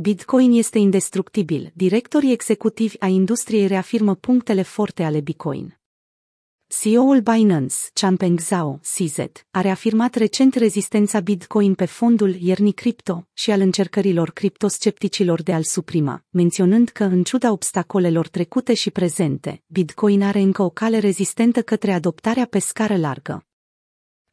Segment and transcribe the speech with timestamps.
[0.00, 1.70] Bitcoin este indestructibil.
[1.74, 5.78] Directorii executivi ai industriei reafirmă punctele forte ale Bitcoin.
[6.66, 9.18] CEO-ul Binance, Changpeng Zhao, CZ,
[9.50, 15.64] a reafirmat recent rezistența Bitcoin pe fondul iernii cripto și al încercărilor criptoscepticilor de a-l
[15.64, 21.62] suprima, menționând că, în ciuda obstacolelor trecute și prezente, Bitcoin are încă o cale rezistentă
[21.62, 23.47] către adoptarea pe scară largă.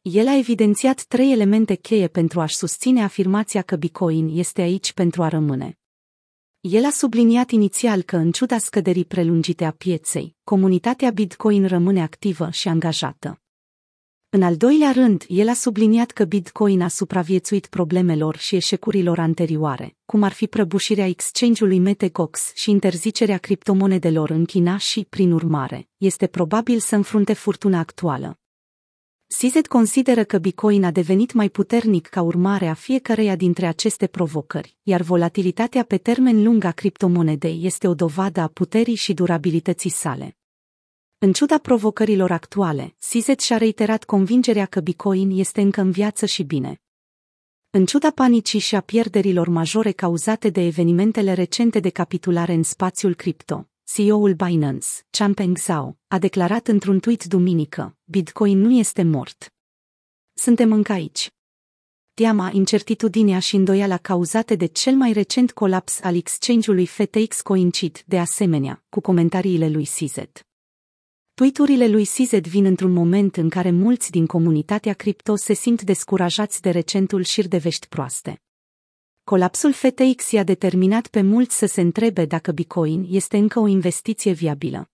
[0.08, 5.22] El a evidențiat trei elemente cheie pentru a-și susține afirmația că Bitcoin este aici pentru
[5.22, 5.78] a rămâne.
[6.60, 12.50] El a subliniat inițial că, în ciuda scăderii prelungite a pieței, comunitatea Bitcoin rămâne activă
[12.50, 13.40] și angajată.
[14.28, 19.96] În al doilea rând, el a subliniat că Bitcoin a supraviețuit problemelor și eșecurilor anterioare,
[20.04, 26.26] cum ar fi prăbușirea exchange-ului Metegox și interzicerea criptomonedelor în China și, prin urmare, este
[26.26, 28.40] probabil să înfrunte furtuna actuală.
[29.28, 34.76] CZ consideră că Bitcoin a devenit mai puternic ca urmare a fiecăreia dintre aceste provocări,
[34.82, 40.36] iar volatilitatea pe termen lung a criptomonedei este o dovadă a puterii și durabilității sale.
[41.18, 46.42] În ciuda provocărilor actuale, CZ și-a reiterat convingerea că Bitcoin este încă în viață și
[46.42, 46.80] bine.
[47.70, 53.14] În ciuda panicii și a pierderilor majore cauzate de evenimentele recente de capitulare în spațiul
[53.14, 59.54] cripto, CEO-ul Binance, Changpeng Zhao, a declarat într-un tweet duminică, Bitcoin nu este mort.
[60.34, 61.30] Suntem încă aici.
[62.14, 68.18] Teama, incertitudinea și îndoiala cauzate de cel mai recent colaps al exchange-ului FTX coincid, de
[68.18, 70.14] asemenea, cu comentariile lui CZ.
[71.34, 76.62] Tweeturile lui CZ vin într-un moment în care mulți din comunitatea cripto se simt descurajați
[76.62, 78.40] de recentul șir de vești proaste.
[79.28, 84.32] Colapsul FTX i-a determinat pe mulți să se întrebe dacă Bitcoin este încă o investiție
[84.32, 84.90] viabilă.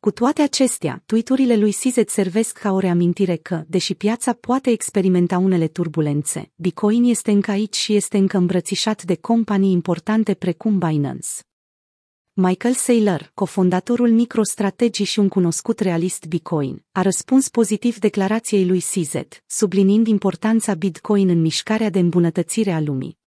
[0.00, 5.38] Cu toate acestea, tweeturile lui Sizet servesc ca o reamintire că, deși piața poate experimenta
[5.38, 11.28] unele turbulențe, Bitcoin este încă aici și este încă îmbrățișat de companii importante precum Binance.
[12.32, 19.44] Michael Saylor, cofondatorul MicroStrategy și un cunoscut realist Bitcoin, a răspuns pozitiv declarației lui Sizet,
[19.46, 23.22] subliniind importanța Bitcoin în mișcarea de îmbunătățire a lumii.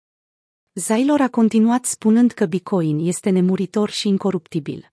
[0.79, 4.91] Zailor a continuat spunând că Bitcoin este nemuritor și incoruptibil.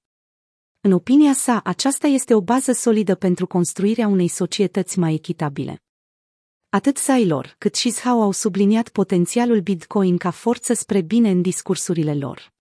[0.81, 5.83] În opinia sa, aceasta este o bază solidă pentru construirea unei societăți mai echitabile.
[6.69, 12.15] Atât Zailor, cât și Zhao au subliniat potențialul Bitcoin ca forță spre bine în discursurile
[12.15, 12.53] lor.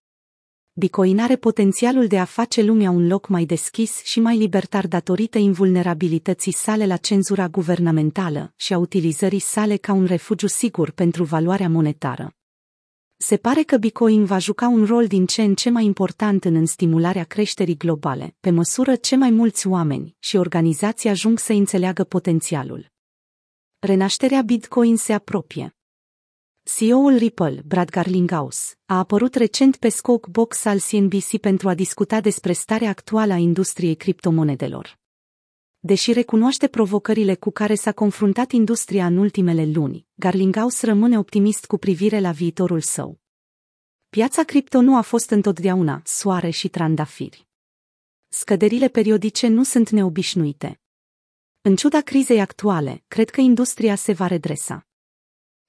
[0.73, 5.37] Bitcoin are potențialul de a face lumea un loc mai deschis și mai libertar datorită
[5.37, 11.69] invulnerabilității sale la cenzura guvernamentală și a utilizării sale ca un refugiu sigur pentru valoarea
[11.69, 12.35] monetară
[13.23, 16.65] se pare că Bitcoin va juca un rol din ce în ce mai important în
[16.65, 22.91] stimularea creșterii globale, pe măsură ce mai mulți oameni și organizații ajung să înțeleagă potențialul.
[23.79, 25.75] Renașterea Bitcoin se apropie.
[26.63, 32.21] CEO-ul Ripple, Brad Garlinghouse, a apărut recent pe Squawk Box al CNBC pentru a discuta
[32.21, 35.02] despre starea actuală a industriei criptomonedelor.
[35.85, 41.77] Deși recunoaște provocările cu care s-a confruntat industria în ultimele luni, Garlinghaus rămâne optimist cu
[41.77, 43.19] privire la viitorul său.
[44.09, 47.47] Piața cripto nu a fost întotdeauna soare și trandafiri.
[48.27, 50.81] Scăderile periodice nu sunt neobișnuite.
[51.61, 54.87] În ciuda crizei actuale, cred că industria se va redresa.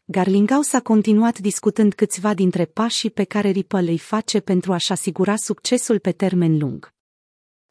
[0.05, 5.37] Garlinghaus a continuat discutând câțiva dintre pașii pe care Ripple îi face pentru a-și asigura
[5.37, 6.94] succesul pe termen lung.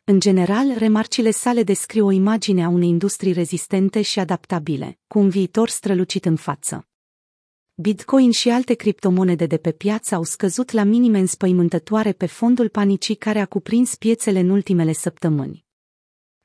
[0.06, 5.30] În general, remarcile sale descriu o imagine a unei industrii rezistente și adaptabile, cu un
[5.30, 6.88] viitor strălucit în față.
[7.74, 13.16] Bitcoin și alte criptomonede de pe piață au scăzut la minime înspăimântătoare pe fondul panicii
[13.16, 15.66] care a cuprins piețele în ultimele săptămâni.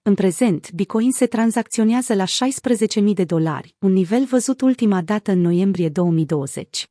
[0.03, 5.41] În prezent, Bitcoin se tranzacționează la 16.000 de dolari, un nivel văzut ultima dată în
[5.41, 6.91] noiembrie 2020.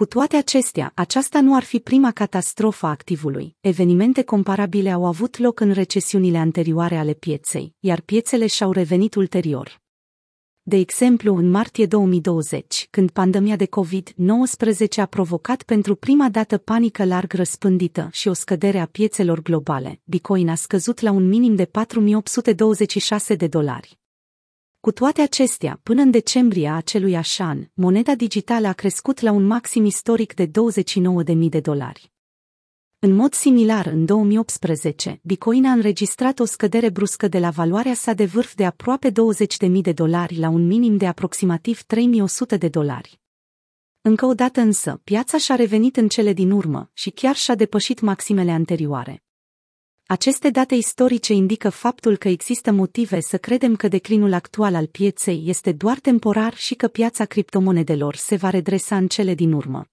[0.00, 3.56] Cu toate acestea, aceasta nu ar fi prima catastrofă a activului.
[3.60, 9.80] Evenimente comparabile au avut loc în recesiunile anterioare ale pieței, iar piețele și-au revenit ulterior.
[10.62, 17.04] De exemplu, în martie 2020, când pandemia de COVID-19 a provocat pentru prima dată panică
[17.04, 21.64] larg răspândită și o scădere a piețelor globale, Bitcoin a scăzut la un minim de
[21.64, 23.98] 4826 de dolari.
[24.86, 29.46] Cu toate acestea, până în decembrie a acelui an, moneda digitală a crescut la un
[29.46, 30.52] maxim istoric de 29.000
[31.48, 32.12] de dolari.
[32.98, 38.12] În mod similar, în 2018, Bitcoin a înregistrat o scădere bruscă de la valoarea sa
[38.12, 43.20] de vârf de aproape 20.000 de dolari la un minim de aproximativ 3.100 de dolari.
[44.00, 48.00] Încă o dată însă, piața și-a revenit în cele din urmă și chiar și-a depășit
[48.00, 49.25] maximele anterioare.
[50.08, 55.42] Aceste date istorice indică faptul că există motive să credem că declinul actual al pieței
[55.46, 59.86] este doar temporar și că piața criptomonedelor se va redresa în cele din urmă.